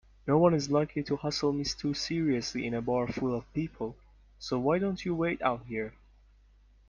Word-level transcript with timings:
Noone 0.25 0.55
is 0.55 0.71
likely 0.71 1.03
to 1.03 1.15
hassle 1.17 1.53
me 1.53 1.63
too 1.63 1.93
seriously 1.93 2.65
in 2.65 2.73
a 2.73 2.81
bar 2.81 3.05
full 3.07 3.35
of 3.35 3.53
people, 3.53 3.95
so 4.39 4.57
why 4.57 4.79
don't 4.79 5.05
you 5.05 5.13
wait 5.13 5.39
out 5.43 5.63
here? 5.67 5.93